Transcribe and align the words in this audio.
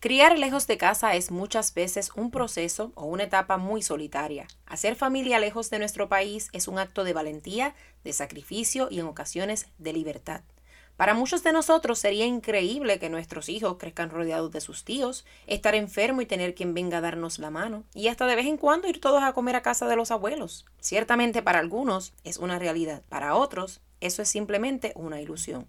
Criar 0.00 0.38
lejos 0.38 0.66
de 0.66 0.78
casa 0.78 1.14
es 1.14 1.30
muchas 1.30 1.74
veces 1.74 2.10
un 2.16 2.30
proceso 2.30 2.90
o 2.94 3.04
una 3.04 3.24
etapa 3.24 3.58
muy 3.58 3.82
solitaria. 3.82 4.48
Hacer 4.64 4.96
familia 4.96 5.38
lejos 5.38 5.68
de 5.68 5.78
nuestro 5.78 6.08
país 6.08 6.48
es 6.54 6.68
un 6.68 6.78
acto 6.78 7.04
de 7.04 7.12
valentía, 7.12 7.74
de 8.02 8.14
sacrificio 8.14 8.88
y 8.90 9.00
en 9.00 9.06
ocasiones 9.06 9.66
de 9.76 9.92
libertad. 9.92 10.40
Para 10.96 11.12
muchos 11.12 11.42
de 11.42 11.52
nosotros 11.52 11.98
sería 11.98 12.24
increíble 12.24 12.98
que 12.98 13.10
nuestros 13.10 13.50
hijos 13.50 13.76
crezcan 13.78 14.08
rodeados 14.08 14.50
de 14.52 14.62
sus 14.62 14.84
tíos, 14.84 15.26
estar 15.46 15.74
enfermo 15.74 16.22
y 16.22 16.26
tener 16.26 16.54
quien 16.54 16.72
venga 16.72 16.98
a 16.98 17.02
darnos 17.02 17.38
la 17.38 17.50
mano, 17.50 17.84
y 17.92 18.08
hasta 18.08 18.26
de 18.26 18.36
vez 18.36 18.46
en 18.46 18.56
cuando 18.56 18.88
ir 18.88 19.02
todos 19.02 19.22
a 19.22 19.34
comer 19.34 19.56
a 19.56 19.62
casa 19.62 19.86
de 19.86 19.96
los 19.96 20.10
abuelos. 20.10 20.64
Ciertamente 20.80 21.42
para 21.42 21.58
algunos 21.58 22.14
es 22.24 22.38
una 22.38 22.58
realidad, 22.58 23.02
para 23.10 23.34
otros 23.34 23.82
eso 24.00 24.22
es 24.22 24.30
simplemente 24.30 24.92
una 24.96 25.20
ilusión. 25.20 25.66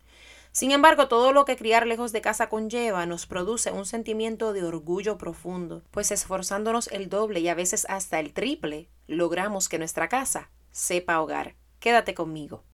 Sin 0.51 0.71
embargo, 0.71 1.07
todo 1.07 1.31
lo 1.31 1.45
que 1.45 1.55
criar 1.55 1.87
lejos 1.87 2.11
de 2.11 2.19
casa 2.21 2.49
conlleva 2.49 3.05
nos 3.05 3.25
produce 3.25 3.71
un 3.71 3.85
sentimiento 3.85 4.51
de 4.51 4.63
orgullo 4.63 5.17
profundo, 5.17 5.83
pues 5.91 6.11
esforzándonos 6.11 6.87
el 6.87 7.07
doble 7.07 7.39
y 7.39 7.47
a 7.47 7.55
veces 7.55 7.85
hasta 7.87 8.19
el 8.19 8.33
triple, 8.33 8.89
logramos 9.07 9.69
que 9.69 9.79
nuestra 9.79 10.09
casa 10.09 10.51
sepa 10.71 11.21
hogar. 11.21 11.55
Quédate 11.79 12.13
conmigo. 12.13 12.65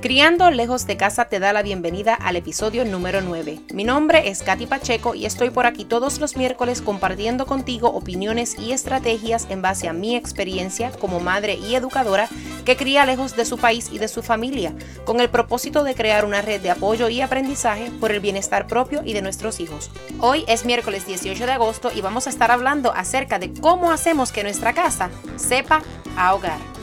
Criando 0.00 0.48
lejos 0.52 0.86
de 0.86 0.96
casa 0.96 1.24
te 1.24 1.40
da 1.40 1.52
la 1.52 1.64
bienvenida 1.64 2.14
al 2.14 2.36
episodio 2.36 2.84
número 2.84 3.20
9. 3.20 3.58
Mi 3.74 3.82
nombre 3.82 4.28
es 4.28 4.44
Katy 4.44 4.66
Pacheco 4.66 5.16
y 5.16 5.26
estoy 5.26 5.50
por 5.50 5.66
aquí 5.66 5.84
todos 5.84 6.20
los 6.20 6.36
miércoles 6.36 6.82
compartiendo 6.82 7.46
contigo 7.46 7.88
opiniones 7.88 8.56
y 8.60 8.70
estrategias 8.70 9.48
en 9.50 9.60
base 9.60 9.88
a 9.88 9.92
mi 9.92 10.14
experiencia 10.14 10.92
como 10.92 11.18
madre 11.18 11.54
y 11.56 11.74
educadora 11.74 12.28
que 12.64 12.76
cría 12.76 13.06
lejos 13.06 13.34
de 13.34 13.44
su 13.44 13.58
país 13.58 13.88
y 13.90 13.98
de 13.98 14.06
su 14.06 14.22
familia, 14.22 14.72
con 15.04 15.18
el 15.18 15.30
propósito 15.30 15.82
de 15.82 15.96
crear 15.96 16.24
una 16.24 16.42
red 16.42 16.60
de 16.60 16.70
apoyo 16.70 17.08
y 17.08 17.20
aprendizaje 17.20 17.90
por 17.98 18.12
el 18.12 18.20
bienestar 18.20 18.68
propio 18.68 19.02
y 19.04 19.14
de 19.14 19.22
nuestros 19.22 19.58
hijos. 19.58 19.90
Hoy 20.20 20.44
es 20.46 20.64
miércoles 20.64 21.06
18 21.06 21.44
de 21.44 21.52
agosto 21.52 21.90
y 21.92 22.02
vamos 22.02 22.28
a 22.28 22.30
estar 22.30 22.52
hablando 22.52 22.92
acerca 22.92 23.40
de 23.40 23.52
cómo 23.52 23.90
hacemos 23.90 24.30
que 24.30 24.44
nuestra 24.44 24.74
casa 24.74 25.10
sepa 25.36 25.82
ahogar. 26.16 26.77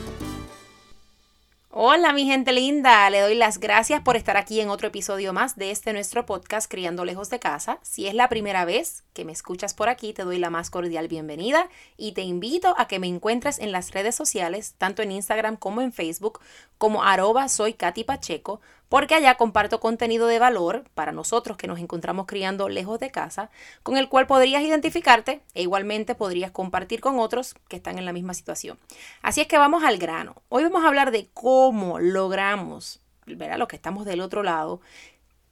Hola 1.78 2.14
mi 2.14 2.24
gente 2.24 2.54
linda, 2.54 3.10
le 3.10 3.20
doy 3.20 3.34
las 3.34 3.60
gracias 3.60 4.00
por 4.00 4.16
estar 4.16 4.38
aquí 4.38 4.62
en 4.62 4.70
otro 4.70 4.88
episodio 4.88 5.34
más 5.34 5.56
de 5.56 5.70
este 5.70 5.92
nuestro 5.92 6.24
podcast 6.24 6.70
Criando 6.70 7.04
Lejos 7.04 7.28
de 7.28 7.38
Casa. 7.38 7.80
Si 7.82 8.06
es 8.06 8.14
la 8.14 8.30
primera 8.30 8.64
vez 8.64 9.04
que 9.12 9.26
me 9.26 9.32
escuchas 9.32 9.74
por 9.74 9.90
aquí, 9.90 10.14
te 10.14 10.24
doy 10.24 10.38
la 10.38 10.48
más 10.48 10.70
cordial 10.70 11.06
bienvenida 11.06 11.68
y 11.98 12.12
te 12.12 12.22
invito 12.22 12.74
a 12.78 12.88
que 12.88 12.98
me 12.98 13.08
encuentres 13.08 13.58
en 13.58 13.72
las 13.72 13.90
redes 13.90 14.14
sociales, 14.14 14.74
tanto 14.78 15.02
en 15.02 15.12
Instagram 15.12 15.56
como 15.56 15.82
en 15.82 15.92
Facebook, 15.92 16.40
como 16.78 17.04
arroba 17.04 17.46
soy 17.50 17.74
Katy 17.74 18.04
Pacheco, 18.04 18.62
porque 18.88 19.14
allá 19.14 19.34
comparto 19.34 19.80
contenido 19.80 20.26
de 20.26 20.38
valor 20.38 20.84
para 20.94 21.12
nosotros 21.12 21.56
que 21.56 21.66
nos 21.66 21.78
encontramos 21.78 22.26
criando 22.26 22.68
lejos 22.68 22.98
de 23.00 23.10
casa, 23.10 23.50
con 23.82 23.96
el 23.96 24.08
cual 24.08 24.26
podrías 24.26 24.62
identificarte 24.62 25.40
e 25.54 25.62
igualmente 25.62 26.14
podrías 26.14 26.50
compartir 26.50 27.00
con 27.00 27.18
otros 27.18 27.54
que 27.68 27.76
están 27.76 27.98
en 27.98 28.04
la 28.04 28.12
misma 28.12 28.34
situación. 28.34 28.78
Así 29.22 29.40
es 29.40 29.46
que 29.46 29.58
vamos 29.58 29.84
al 29.84 29.98
grano. 29.98 30.36
Hoy 30.48 30.62
vamos 30.62 30.84
a 30.84 30.88
hablar 30.88 31.10
de 31.10 31.28
cómo 31.34 31.98
logramos, 31.98 33.00
a 33.26 33.58
los 33.58 33.68
que 33.68 33.76
estamos 33.76 34.04
del 34.04 34.20
otro 34.20 34.42
lado, 34.42 34.80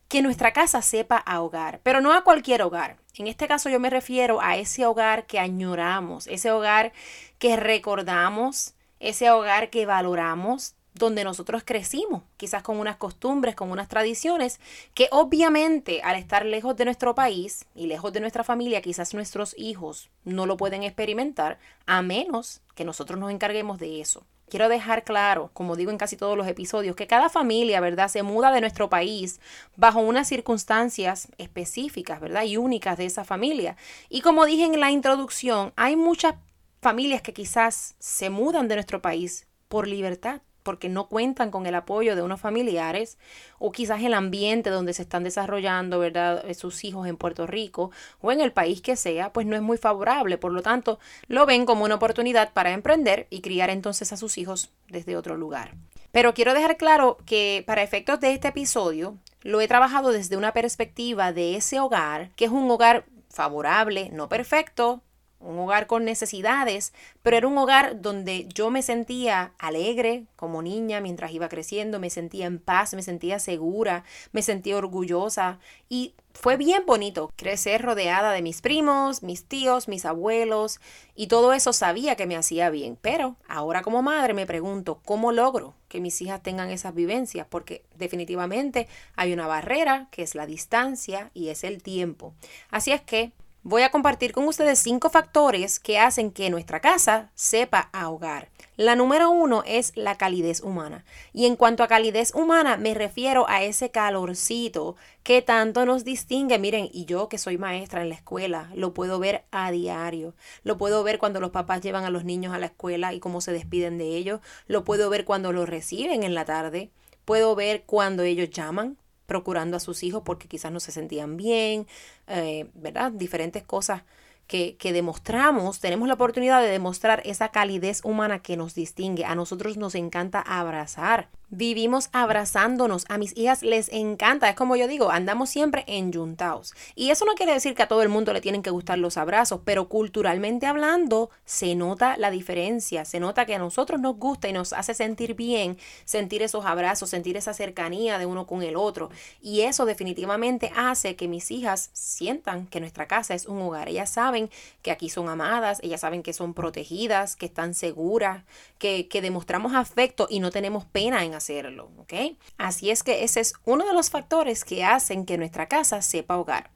que 0.09 0.23
nuestra 0.23 0.53
casa 0.53 0.81
sepa 0.83 1.17
ahogar, 1.17 1.81
pero 1.83 2.01
no 2.01 2.13
a 2.13 2.23
cualquier 2.23 2.63
hogar. 2.63 2.99
En 3.17 3.27
este 3.27 3.49
caso 3.49 3.69
yo 3.69 3.81
me 3.81 3.91
refiero 3.91 4.41
a 4.41 4.57
ese 4.57 4.87
hogar 4.87 5.27
que 5.27 5.39
añoramos, 5.39 6.27
ese 6.27 6.53
hogar 6.53 6.93
que 7.39 7.57
recordamos, 7.57 8.75
ese 9.01 9.31
hogar 9.31 9.71
que 9.71 9.87
valoramos, 9.87 10.75
donde 10.95 11.25
nosotros 11.25 11.63
crecimos, 11.65 12.23
quizás 12.37 12.63
con 12.63 12.79
unas 12.79 12.97
costumbres, 12.97 13.55
con 13.55 13.71
unas 13.71 13.89
tradiciones, 13.89 14.61
que 14.95 15.09
obviamente 15.11 16.01
al 16.03 16.17
estar 16.17 16.47
lejos 16.47 16.77
de 16.77 16.85
nuestro 16.85 17.15
país 17.15 17.67
y 17.75 17.87
lejos 17.87 18.13
de 18.13 18.21
nuestra 18.21 18.45
familia, 18.45 18.81
quizás 18.81 19.13
nuestros 19.13 19.55
hijos 19.59 20.09
no 20.25 20.47
lo 20.47 20.57
pueden 20.57 20.85
experimentar, 20.85 21.59
a 21.87 22.01
menos 22.01 22.63
que 22.75 22.85
nosotros 22.85 23.19
nos 23.19 23.33
encarguemos 23.33 23.79
de 23.79 24.01
eso. 24.01 24.25
Quiero 24.49 24.69
dejar 24.69 25.05
claro, 25.05 25.51
como 25.53 25.75
digo 25.75 25.91
en 25.91 25.99
casi 25.99 26.17
todos 26.17 26.37
los 26.37 26.47
episodios, 26.47 26.95
que 26.95 27.07
cada 27.07 27.29
familia, 27.29 27.81
¿verdad?, 27.81 28.09
se 28.09 28.23
muda 28.23 28.53
de 28.53 28.61
nuestro 28.61 28.89
país 28.89 29.41
bajo 29.75 30.01
unas 30.01 30.29
circunstancias 30.29 31.29
específicas, 31.39 32.21
¿verdad?, 32.21 32.45
y 32.45 32.57
únicas 32.57 32.99
de 32.99 33.07
esa 33.07 33.25
familia. 33.25 33.77
Y 34.09 34.21
como 34.21 34.45
dije 34.45 34.65
en 34.65 34.79
la 34.79 34.91
introducción, 34.91 35.73
hay 35.77 35.97
muchas 35.97 36.35
familias 36.83 37.23
que 37.23 37.33
quizás 37.33 37.97
se 37.99 38.31
mudan 38.31 38.69
de 38.69 38.77
nuestro 38.77 39.01
país 39.01 39.49
por 39.69 39.89
libertad, 39.89 40.43
porque 40.65 40.89
no 40.89 41.07
cuentan 41.07 41.53
con 41.53 41.67
el 41.67 41.77
apoyo 41.77 42.17
de 42.17 42.23
unos 42.23 42.41
familiares 42.41 43.19
o 43.61 43.71
quizás 43.71 44.03
el 44.03 44.15
ambiente 44.15 44.71
donde 44.71 44.95
se 44.95 45.03
están 45.03 45.23
desarrollando, 45.23 46.01
¿verdad?, 46.01 46.45
eh, 46.49 46.55
sus 46.55 46.83
hijos 46.83 47.07
en 47.07 47.17
Puerto 47.17 47.47
Rico 47.47 47.93
o 48.21 48.33
en 48.33 48.41
el 48.41 48.51
país 48.51 48.81
que 48.81 48.97
sea, 48.97 49.33
pues 49.33 49.47
no 49.47 49.55
es 49.55 49.63
muy 49.63 49.77
favorable. 49.77 50.39
Por 50.39 50.53
lo 50.53 50.63
tanto, 50.63 50.99
lo 51.29 51.47
ven 51.47 51.67
como 51.67 51.85
una 51.85 51.95
oportunidad 51.95 52.53
para 52.53 52.73
emprender 52.73 53.29
y 53.31 53.43
criar 53.43 53.71
entonces 53.71 54.13
a 54.13 54.17
sus 54.17 54.39
hijos 54.39 54.73
desde 54.89 55.17
otro 55.17 55.37
lugar. 55.37 55.75
Pero 56.11 56.35
quiero 56.35 56.55
dejar 56.55 56.77
claro 56.77 57.19
que 57.27 57.63
para 57.67 57.83
efectos 57.83 58.21
de 58.21 58.33
este 58.33 58.49
episodio, 58.49 59.17
lo 59.43 59.61
he 59.61 59.69
trabajado 59.69 60.11
desde 60.11 60.37
una 60.37 60.53
perspectiva 60.53 61.33
de 61.33 61.57
ese 61.57 61.79
hogar, 61.79 62.31
que 62.37 62.47
es 62.47 62.51
un 62.51 62.71
hogar 62.71 63.05
favorable, 63.29 64.11
no 64.13 64.29
perfecto, 64.29 65.03
un 65.45 65.59
hogar 65.59 65.87
con 65.87 66.05
necesidades, 66.05 66.93
pero 67.23 67.37
era 67.37 67.47
un 67.47 67.57
hogar 67.59 68.01
donde 68.01 68.47
yo 68.53 68.71
me 68.71 68.83
sentía 68.83 69.53
alegre 69.59 70.25
como 70.37 70.63
niña 70.63 71.01
mientras 71.01 71.33
iba 71.33 71.49
creciendo, 71.49 72.01
me 72.01 72.11
sentía 72.11 72.47
en 72.47 72.59
paz, 72.59 72.95
me 72.95 73.03
sentía 73.03 73.39
segura, 73.39 74.05
me 74.33 74.43
sentía 74.43 74.77
orgullosa 74.77 75.59
y 75.89 76.15
fue 76.33 76.57
bien 76.57 76.85
bonito 76.87 77.31
crecer 77.37 77.83
rodeada 77.83 78.33
de 78.33 78.43
mis 78.43 78.61
primos, 78.61 79.23
mis 79.23 79.45
tíos, 79.45 79.87
mis 79.87 80.05
abuelos 80.05 80.81
y 81.15 81.29
todo 81.29 81.53
eso 81.53 81.73
sabía 81.73 82.17
que 82.17 82.27
me 82.27 82.37
hacía 82.37 82.71
bien, 82.71 82.99
pero 83.01 83.37
ahora 83.47 83.83
como 83.83 84.03
madre 84.03 84.35
me 84.35 84.47
pregunto 84.47 85.01
cómo 85.05 85.31
logro 85.31 85.75
que 85.89 86.01
mis 86.01 86.21
hijas 86.23 86.43
tengan 86.43 86.71
esas 86.71 86.95
vivencias 86.95 87.47
porque 87.49 87.85
definitivamente 87.95 88.89
hay 89.15 89.33
una 89.33 89.47
barrera 89.47 90.09
que 90.11 90.23
es 90.23 90.35
la 90.35 90.47
distancia 90.47 91.31
y 91.35 91.51
es 91.51 91.63
el 91.63 91.83
tiempo. 91.83 92.35
Así 92.71 92.91
es 92.91 93.01
que 93.01 93.33
voy 93.65 93.81
a 93.83 93.91
compartir 93.91 94.33
con 94.33 94.47
ustedes 94.47 94.79
cinco 94.79 95.09
factores 95.09 95.81
que 95.81 95.99
hacen 95.99 96.31
que 96.31 96.51
nuestra 96.51 96.81
casa 96.81 97.31
sepa 97.35 97.89
ahogar. 97.93 98.51
La 98.77 98.95
número 98.95 99.31
uno 99.31 99.63
es 99.67 99.93
la 99.97 100.17
calidez 100.17 100.61
humana. 100.61 101.05
Y 101.33 101.47
en 101.47 101.57
cuanto 101.57 101.83
a 101.83 101.89
calidez 101.89 102.35
humana, 102.35 102.77
me 102.77 102.93
refiero 102.93 103.49
a 103.49 103.63
ese 103.63 103.91
calorcito 103.91 104.97
que 105.23 105.43
tanto 105.43 105.87
nos 105.87 106.05
distingue. 106.05 106.59
Miren, 106.59 106.91
y 106.93 107.07
yo 107.07 107.29
que 107.29 107.39
soy 107.39 107.57
maestra 107.57 108.03
en 108.03 108.11
la 108.11 108.17
escuela, 108.17 108.71
lo 108.75 108.93
puedo 108.93 109.19
ver 109.19 109.45
a 109.51 109.71
diario. 109.71 110.35
Lo 110.63 110.77
puedo 110.77 111.03
ver 111.03 111.19
cuando 111.19 111.41
los 111.41 111.51
papás 111.51 111.81
llevan 111.81 112.05
a 112.05 112.11
los 112.11 112.25
niños 112.25 112.53
a 112.53 112.59
la 112.59 112.67
escuela 112.67 113.15
y 113.15 113.21
cómo 113.21 113.41
se 113.41 113.53
despiden 113.53 113.97
de 113.97 114.17
ellos. 114.17 114.41
Lo 114.67 114.85
puedo 114.85 115.09
ver 115.09 115.25
cuando 115.25 115.53
los 115.53 115.69
reciben 115.69 116.23
en 116.23 116.35
la 116.35 116.45
tarde. 116.45 116.91
Puedo 117.25 117.55
ver 117.55 117.85
cuando 117.87 118.25
ellos 118.25 118.51
llaman 118.51 118.99
procurando 119.27 119.77
a 119.77 119.81
sus 119.81 120.03
hijos 120.03 120.23
porque 120.25 120.49
quizás 120.49 120.73
no 120.73 120.81
se 120.81 120.93
sentían 120.93 121.37
bien, 121.37 121.87
eh, 122.27 122.69
¿verdad? 122.75 123.13
Diferentes 123.13 123.63
cosas 123.63 124.03
que, 124.47 124.77
que, 124.77 124.93
demostramos, 124.93 125.81
tenemos 125.81 126.07
la 126.09 126.15
oportunidad 126.15 126.61
de 126.61 126.69
demostrar 126.69 127.23
esa 127.25 127.49
calidez 127.49 128.05
humana 128.05 128.41
que 128.41 128.57
nos 128.57 128.75
distingue. 128.75 129.25
A 129.25 129.35
nosotros 129.35 129.77
nos 129.77 129.95
encanta 129.95 130.41
abrazar, 130.41 131.29
Vivimos 131.57 132.09
abrazándonos. 132.13 133.05
A 133.09 133.17
mis 133.17 133.37
hijas 133.37 133.63
les 133.63 133.89
encanta. 133.93 134.49
Es 134.49 134.57
como 134.57 134.75
yo 134.75 134.89
digo, 134.89 135.13
andamos 135.13 135.51
siempre 135.51 135.85
enyuntados. 135.87 136.75
Y 136.97 137.11
eso 137.11 137.25
no 137.27 137.35
quiere 137.35 137.53
decir 137.53 137.75
que 137.75 137.85
a 137.85 137.89
todo 137.89 138.03
el 138.03 138.09
mundo 138.09 138.33
le 138.33 138.41
tienen 138.41 138.63
que 138.63 138.71
gustar 138.71 138.99
los 138.99 139.17
abrazos, 139.17 139.61
pero 139.65 139.89
culturalmente 139.89 140.67
hablando, 140.67 141.31
se 141.45 141.77
nota 141.77 142.17
la 142.17 142.33
diferencia. 142.33 143.05
Se 143.05 143.21
nota 143.21 143.47
que 143.47 143.55
a 143.55 143.61
nosotros 143.61 144.01
nos 144.01 144.17
gusta 144.17 144.49
y 144.49 144.53
nos 144.53 144.73
hace 144.73 144.95
sentir 144.95 145.35
bien 145.35 145.79
sentir 146.05 146.43
esos 146.43 146.65
abrazos, 146.65 147.11
sentir 147.11 147.37
esa 147.37 147.55
cercanía 147.55 148.19
de 148.19 148.27
uno 148.27 148.47
con 148.47 148.63
el 148.63 148.77
otro. 148.77 149.11
Y 149.41 149.61
eso 149.61 149.85
definitivamente 149.85 150.73
hace 150.75 151.15
que 151.17 151.29
mis 151.29 151.51
hijas 151.51 151.91
sientan 151.93 152.67
que 152.67 152.81
nuestra 152.81 153.07
casa 153.07 153.35
es 153.35 153.47
un 153.47 153.61
hogar. 153.63 153.89
Ellas 153.89 154.11
saben 154.11 154.51
que 154.83 154.91
aquí 154.91 155.09
son 155.09 155.29
amadas, 155.29 155.79
ellas 155.83 156.01
saben 156.01 156.23
que 156.23 156.33
son 156.33 156.55
protegidas, 156.55 157.37
que 157.37 157.47
están 157.47 157.75
seguras, 157.75 158.43
que, 158.79 159.07
que 159.09 159.23
demostramos 159.23 159.75
afecto 159.75 160.27
y 160.29 160.41
no 160.41 160.51
tenemos 160.51 160.85
pena 160.85 161.25
en 161.25 161.35
hacer 161.35 161.44
hacerlo, 161.45 161.91
¿ok? 161.99 162.15
Así 162.57 162.91
es 162.91 163.03
que 163.03 163.23
ese 163.23 163.41
es 163.41 163.55
uno 163.65 163.85
de 163.85 163.93
los 163.93 164.09
factores 164.09 164.65
que 164.65 164.83
hacen 164.83 165.27
que 165.27 165.37
nuestra 165.37 165.69
casa 165.69 166.01
sepa 166.01 166.39
hogar. 166.39 166.71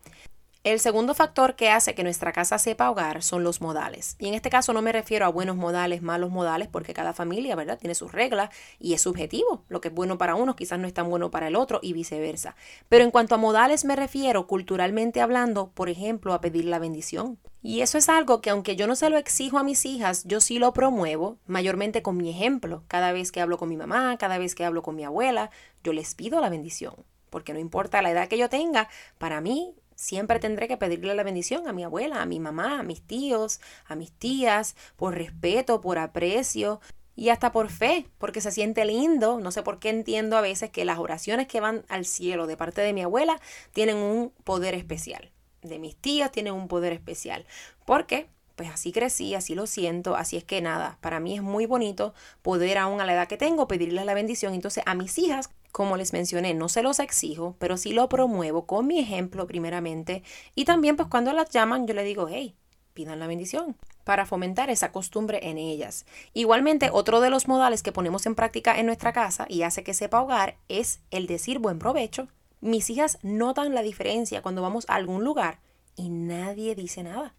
El 0.64 0.80
segundo 0.80 1.14
factor 1.14 1.54
que 1.56 1.70
hace 1.70 1.94
que 1.94 2.02
nuestra 2.02 2.32
casa 2.32 2.58
sepa 2.58 2.90
hogar 2.90 3.22
son 3.22 3.42
los 3.44 3.62
modales. 3.62 4.16
Y 4.18 4.28
en 4.28 4.34
este 4.34 4.50
caso 4.50 4.74
no 4.74 4.82
me 4.82 4.92
refiero 4.92 5.24
a 5.24 5.30
buenos 5.30 5.56
modales, 5.56 6.02
malos 6.02 6.30
modales, 6.30 6.68
porque 6.68 6.92
cada 6.92 7.14
familia, 7.14 7.56
¿verdad? 7.56 7.78
Tiene 7.78 7.94
sus 7.94 8.12
reglas 8.12 8.50
y 8.78 8.92
es 8.92 9.00
subjetivo. 9.00 9.64
Lo 9.68 9.80
que 9.80 9.88
es 9.88 9.94
bueno 9.94 10.18
para 10.18 10.34
uno 10.34 10.56
quizás 10.56 10.78
no 10.78 10.86
es 10.86 10.92
tan 10.92 11.08
bueno 11.08 11.30
para 11.30 11.48
el 11.48 11.56
otro 11.56 11.78
y 11.80 11.94
viceversa. 11.94 12.54
Pero 12.90 13.04
en 13.04 13.10
cuanto 13.10 13.36
a 13.36 13.38
modales 13.38 13.86
me 13.86 13.96
refiero 13.96 14.46
culturalmente 14.46 15.22
hablando, 15.22 15.70
por 15.70 15.88
ejemplo, 15.88 16.34
a 16.34 16.42
pedir 16.42 16.66
la 16.66 16.78
bendición. 16.78 17.38
Y 17.60 17.80
eso 17.80 17.98
es 17.98 18.08
algo 18.08 18.40
que 18.40 18.50
aunque 18.50 18.76
yo 18.76 18.86
no 18.86 18.94
se 18.94 19.10
lo 19.10 19.18
exijo 19.18 19.58
a 19.58 19.64
mis 19.64 19.84
hijas, 19.84 20.24
yo 20.24 20.40
sí 20.40 20.58
lo 20.58 20.72
promuevo, 20.72 21.38
mayormente 21.46 22.02
con 22.02 22.16
mi 22.16 22.30
ejemplo. 22.30 22.84
Cada 22.86 23.12
vez 23.12 23.32
que 23.32 23.40
hablo 23.40 23.58
con 23.58 23.68
mi 23.68 23.76
mamá, 23.76 24.16
cada 24.16 24.38
vez 24.38 24.54
que 24.54 24.64
hablo 24.64 24.82
con 24.82 24.94
mi 24.94 25.04
abuela, 25.04 25.50
yo 25.82 25.92
les 25.92 26.14
pido 26.14 26.40
la 26.40 26.50
bendición. 26.50 26.94
Porque 27.30 27.52
no 27.52 27.58
importa 27.58 28.00
la 28.00 28.12
edad 28.12 28.28
que 28.28 28.38
yo 28.38 28.48
tenga, 28.48 28.88
para 29.18 29.40
mí 29.40 29.74
siempre 29.96 30.38
tendré 30.38 30.68
que 30.68 30.76
pedirle 30.76 31.14
la 31.16 31.24
bendición 31.24 31.66
a 31.66 31.72
mi 31.72 31.82
abuela, 31.82 32.22
a 32.22 32.26
mi 32.26 32.38
mamá, 32.38 32.78
a 32.78 32.82
mis 32.84 33.02
tíos, 33.02 33.60
a 33.86 33.96
mis 33.96 34.12
tías, 34.12 34.76
por 34.96 35.14
respeto, 35.14 35.80
por 35.80 35.98
aprecio, 35.98 36.80
y 37.16 37.30
hasta 37.30 37.50
por 37.50 37.68
fe, 37.68 38.06
porque 38.18 38.40
se 38.40 38.52
siente 38.52 38.84
lindo. 38.84 39.40
No 39.40 39.50
sé 39.50 39.64
por 39.64 39.80
qué 39.80 39.88
entiendo 39.88 40.36
a 40.36 40.40
veces 40.40 40.70
que 40.70 40.84
las 40.84 40.98
oraciones 40.98 41.48
que 41.48 41.60
van 41.60 41.84
al 41.88 42.04
cielo 42.04 42.46
de 42.46 42.56
parte 42.56 42.80
de 42.80 42.92
mi 42.92 43.02
abuela 43.02 43.40
tienen 43.72 43.96
un 43.96 44.30
poder 44.44 44.74
especial. 44.74 45.32
De 45.62 45.78
mis 45.78 45.96
tías 45.96 46.30
tienen 46.30 46.54
un 46.54 46.68
poder 46.68 46.92
especial. 46.92 47.46
¿Por 47.84 48.06
qué? 48.06 48.28
Pues 48.56 48.70
así 48.70 48.90
crecí, 48.90 49.34
así 49.34 49.54
lo 49.54 49.66
siento, 49.66 50.16
así 50.16 50.36
es 50.36 50.44
que 50.44 50.60
nada, 50.60 50.98
para 51.00 51.20
mí 51.20 51.34
es 51.34 51.42
muy 51.42 51.66
bonito 51.66 52.12
poder 52.42 52.78
aún 52.78 53.00
a 53.00 53.06
la 53.06 53.14
edad 53.14 53.28
que 53.28 53.36
tengo 53.36 53.68
pedirles 53.68 54.04
la 54.04 54.14
bendición. 54.14 54.52
Entonces 54.52 54.82
a 54.84 54.94
mis 54.94 55.16
hijas, 55.18 55.50
como 55.70 55.96
les 55.96 56.12
mencioné, 56.12 56.54
no 56.54 56.68
se 56.68 56.82
los 56.82 56.98
exijo, 56.98 57.54
pero 57.58 57.76
sí 57.76 57.92
lo 57.92 58.08
promuevo 58.08 58.66
con 58.66 58.86
mi 58.86 58.98
ejemplo 58.98 59.46
primeramente. 59.46 60.24
Y 60.56 60.64
también 60.64 60.96
pues 60.96 61.08
cuando 61.08 61.32
las 61.32 61.50
llaman 61.50 61.86
yo 61.86 61.94
le 61.94 62.02
digo, 62.02 62.26
hey, 62.28 62.56
pidan 62.94 63.20
la 63.20 63.28
bendición 63.28 63.76
para 64.02 64.26
fomentar 64.26 64.70
esa 64.70 64.90
costumbre 64.90 65.50
en 65.50 65.56
ellas. 65.56 66.04
Igualmente, 66.34 66.90
otro 66.90 67.20
de 67.20 67.30
los 67.30 67.46
modales 67.46 67.84
que 67.84 67.92
ponemos 67.92 68.26
en 68.26 68.34
práctica 68.34 68.76
en 68.76 68.86
nuestra 68.86 69.12
casa 69.12 69.46
y 69.48 69.62
hace 69.62 69.84
que 69.84 69.94
sepa 69.94 70.20
hogar 70.20 70.56
es 70.68 71.00
el 71.12 71.28
decir 71.28 71.60
buen 71.60 71.78
provecho. 71.78 72.26
Mis 72.60 72.90
hijas 72.90 73.18
notan 73.22 73.74
la 73.74 73.82
diferencia 73.82 74.42
cuando 74.42 74.62
vamos 74.62 74.84
a 74.88 74.94
algún 74.94 75.24
lugar 75.24 75.60
y 75.96 76.08
nadie 76.10 76.74
dice 76.74 77.02
nada. 77.02 77.34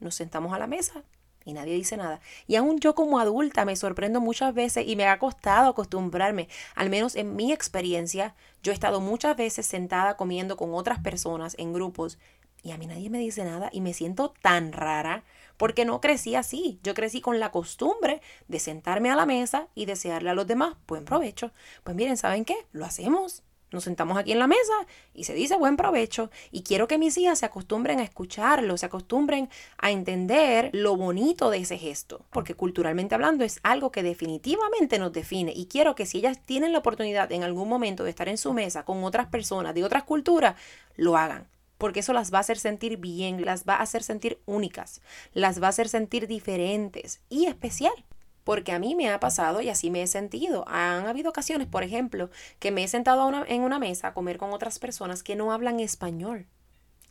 Nos 0.00 0.14
sentamos 0.14 0.52
a 0.52 0.58
la 0.58 0.66
mesa 0.66 1.04
y 1.44 1.52
nadie 1.52 1.74
dice 1.74 1.96
nada. 1.96 2.20
Y 2.46 2.56
aún 2.56 2.78
yo 2.78 2.94
como 2.94 3.18
adulta 3.18 3.64
me 3.64 3.76
sorprendo 3.76 4.20
muchas 4.20 4.54
veces 4.54 4.86
y 4.86 4.96
me 4.96 5.06
ha 5.06 5.18
costado 5.18 5.70
acostumbrarme. 5.70 6.48
Al 6.74 6.90
menos 6.90 7.16
en 7.16 7.36
mi 7.36 7.52
experiencia, 7.52 8.34
yo 8.62 8.72
he 8.72 8.74
estado 8.74 9.00
muchas 9.00 9.36
veces 9.36 9.66
sentada 9.66 10.16
comiendo 10.16 10.56
con 10.56 10.74
otras 10.74 10.98
personas 11.00 11.54
en 11.58 11.72
grupos 11.72 12.18
y 12.62 12.72
a 12.72 12.78
mí 12.78 12.86
nadie 12.86 13.08
me 13.08 13.18
dice 13.18 13.44
nada 13.44 13.70
y 13.72 13.80
me 13.80 13.94
siento 13.94 14.34
tan 14.42 14.72
rara 14.72 15.24
porque 15.56 15.84
no 15.84 16.00
crecí 16.00 16.34
así. 16.34 16.78
Yo 16.82 16.94
crecí 16.94 17.20
con 17.20 17.40
la 17.40 17.50
costumbre 17.50 18.20
de 18.48 18.58
sentarme 18.58 19.10
a 19.10 19.16
la 19.16 19.26
mesa 19.26 19.68
y 19.74 19.86
desearle 19.86 20.30
a 20.30 20.34
los 20.34 20.46
demás 20.46 20.74
buen 20.86 21.04
provecho. 21.04 21.52
Pues 21.84 21.96
miren, 21.96 22.16
¿saben 22.16 22.44
qué? 22.44 22.56
Lo 22.72 22.84
hacemos. 22.84 23.42
Nos 23.72 23.84
sentamos 23.84 24.18
aquí 24.18 24.32
en 24.32 24.38
la 24.38 24.46
mesa 24.46 24.72
y 25.14 25.24
se 25.24 25.34
dice 25.34 25.56
buen 25.56 25.76
provecho. 25.76 26.30
Y 26.50 26.62
quiero 26.62 26.88
que 26.88 26.98
mis 26.98 27.16
hijas 27.18 27.38
se 27.38 27.46
acostumbren 27.46 28.00
a 28.00 28.02
escucharlo, 28.02 28.76
se 28.76 28.86
acostumbren 28.86 29.48
a 29.78 29.90
entender 29.90 30.70
lo 30.72 30.96
bonito 30.96 31.50
de 31.50 31.58
ese 31.58 31.78
gesto. 31.78 32.24
Porque 32.30 32.54
culturalmente 32.54 33.14
hablando 33.14 33.44
es 33.44 33.60
algo 33.62 33.92
que 33.92 34.02
definitivamente 34.02 34.98
nos 34.98 35.12
define. 35.12 35.52
Y 35.54 35.66
quiero 35.66 35.94
que 35.94 36.06
si 36.06 36.18
ellas 36.18 36.40
tienen 36.44 36.72
la 36.72 36.78
oportunidad 36.78 37.30
en 37.32 37.44
algún 37.44 37.68
momento 37.68 38.04
de 38.04 38.10
estar 38.10 38.28
en 38.28 38.38
su 38.38 38.52
mesa 38.52 38.84
con 38.84 39.04
otras 39.04 39.28
personas 39.28 39.74
de 39.74 39.84
otras 39.84 40.04
culturas, 40.04 40.56
lo 40.96 41.16
hagan 41.16 41.48
porque 41.80 42.00
eso 42.00 42.12
las 42.12 42.30
va 42.32 42.36
a 42.36 42.42
hacer 42.42 42.58
sentir 42.58 42.98
bien, 42.98 43.42
las 43.44 43.64
va 43.64 43.76
a 43.76 43.82
hacer 43.82 44.02
sentir 44.02 44.38
únicas, 44.44 45.00
las 45.32 45.62
va 45.62 45.66
a 45.66 45.70
hacer 45.70 45.88
sentir 45.88 46.26
diferentes 46.28 47.22
y 47.30 47.46
especial. 47.46 48.04
Porque 48.50 48.72
a 48.72 48.80
mí 48.80 48.96
me 48.96 49.08
ha 49.08 49.20
pasado 49.20 49.60
y 49.60 49.68
así 49.68 49.90
me 49.90 50.02
he 50.02 50.08
sentido. 50.08 50.64
Han 50.66 51.06
habido 51.06 51.30
ocasiones, 51.30 51.68
por 51.68 51.84
ejemplo, 51.84 52.30
que 52.58 52.72
me 52.72 52.82
he 52.82 52.88
sentado 52.88 53.30
en 53.46 53.62
una 53.62 53.78
mesa 53.78 54.08
a 54.08 54.12
comer 54.12 54.38
con 54.38 54.52
otras 54.52 54.80
personas 54.80 55.22
que 55.22 55.36
no 55.36 55.52
hablan 55.52 55.78
español. 55.78 56.48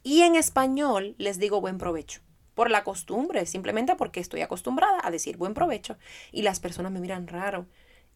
Y 0.04 0.24
en 0.24 0.36
español 0.36 1.16
les 1.18 1.40
digo 1.40 1.62
buen 1.62 1.78
provecho. 1.78 2.20
Por 2.56 2.70
la 2.70 2.84
costumbre, 2.84 3.46
simplemente 3.46 3.96
porque 3.96 4.20
estoy 4.20 4.42
acostumbrada 4.42 5.00
a 5.02 5.12
decir 5.12 5.38
buen 5.38 5.54
provecho. 5.54 5.96
Y 6.34 6.42
las 6.42 6.60
personas 6.60 6.92
me 6.92 7.00
miran 7.00 7.26
raro. 7.26 7.68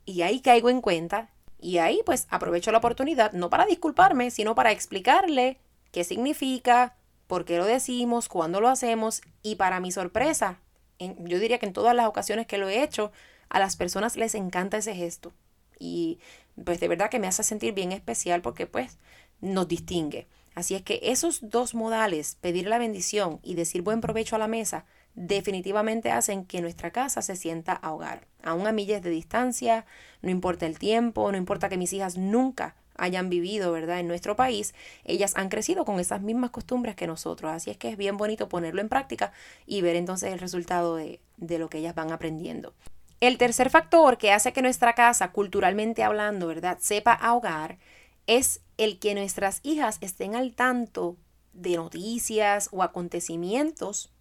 Y 0.03 0.23
ahí 0.23 0.41
caigo 0.41 0.69
en 0.69 0.81
cuenta. 0.81 1.29
Y 1.61 1.77
ahí 1.77 2.01
pues 2.05 2.27
aprovecho 2.29 2.73
la 2.73 2.79
oportunidad, 2.79 3.31
no 3.31 3.49
para 3.49 3.65
disculparme, 3.65 4.31
sino 4.31 4.53
para 4.53 4.73
explicarle 4.73 5.61
qué 5.93 6.03
significa, 6.03 6.97
por 7.27 7.45
qué 7.45 7.57
lo 7.57 7.63
decimos, 7.63 8.27
cuándo 8.27 8.59
lo 8.59 8.67
hacemos 8.67 9.21
y 9.41 9.55
para 9.55 9.79
mi 9.79 9.93
sorpresa, 9.93 10.59
yo 10.99 11.39
diría 11.39 11.59
que 11.59 11.65
en 11.65 11.73
todas 11.73 11.95
las 11.95 12.07
ocasiones 12.07 12.47
que 12.47 12.57
lo 12.57 12.69
he 12.69 12.83
hecho, 12.83 13.11
a 13.49 13.59
las 13.59 13.75
personas 13.75 14.17
les 14.17 14.35
encanta 14.35 14.77
ese 14.77 14.95
gesto 14.95 15.33
y 15.79 16.19
pues 16.63 16.79
de 16.79 16.87
verdad 16.87 17.09
que 17.09 17.19
me 17.19 17.27
hace 17.27 17.43
sentir 17.43 17.73
bien 17.73 17.91
especial 17.91 18.41
porque 18.41 18.67
pues 18.67 18.97
nos 19.41 19.67
distingue. 19.67 20.27
Así 20.55 20.75
es 20.75 20.83
que 20.83 20.99
esos 21.03 21.49
dos 21.49 21.73
modales, 21.73 22.37
pedir 22.39 22.67
la 22.67 22.77
bendición 22.77 23.39
y 23.43 23.55
decir 23.55 23.81
buen 23.81 24.01
provecho 24.01 24.35
a 24.35 24.39
la 24.39 24.47
mesa, 24.47 24.85
definitivamente 25.15 26.11
hacen 26.11 26.45
que 26.45 26.61
nuestra 26.61 26.91
casa 26.91 27.21
se 27.21 27.35
sienta 27.35 27.73
a 27.73 27.91
hogar. 27.91 28.27
Aún 28.43 28.67
a 28.67 28.71
millas 28.71 29.01
de 29.01 29.09
distancia, 29.09 29.85
no 30.21 30.29
importa 30.29 30.65
el 30.65 30.77
tiempo, 30.77 31.31
no 31.31 31.37
importa 31.37 31.69
que 31.69 31.77
mis 31.77 31.93
hijas 31.93 32.17
nunca 32.17 32.75
hayan 32.95 33.29
vivido, 33.29 33.71
¿verdad? 33.71 33.99
En 33.99 34.07
nuestro 34.07 34.35
país, 34.35 34.73
ellas 35.03 35.33
han 35.35 35.49
crecido 35.49 35.85
con 35.85 35.99
esas 35.99 36.21
mismas 36.21 36.51
costumbres 36.51 36.95
que 36.95 37.07
nosotros. 37.07 37.51
Así 37.51 37.71
es 37.71 37.77
que 37.77 37.89
es 37.89 37.97
bien 37.97 38.17
bonito 38.17 38.49
ponerlo 38.49 38.81
en 38.81 38.89
práctica 38.89 39.31
y 39.65 39.81
ver 39.81 39.95
entonces 39.95 40.31
el 40.31 40.39
resultado 40.39 40.95
de, 40.95 41.19
de 41.37 41.59
lo 41.59 41.69
que 41.69 41.79
ellas 41.79 41.95
van 41.95 42.11
aprendiendo. 42.11 42.73
El 43.19 43.37
tercer 43.37 43.69
factor 43.69 44.17
que 44.17 44.31
hace 44.31 44.51
que 44.51 44.61
nuestra 44.61 44.93
casa, 44.93 45.31
culturalmente 45.31 46.03
hablando, 46.03 46.47
¿verdad?, 46.47 46.77
sepa 46.81 47.13
ahogar, 47.13 47.77
es 48.27 48.61
el 48.77 48.99
que 48.99 49.15
nuestras 49.15 49.59
hijas 49.63 49.97
estén 50.01 50.35
al 50.35 50.53
tanto 50.53 51.17
de 51.53 51.77
noticias 51.77 52.69
o 52.71 52.83
acontecimientos 52.83 54.11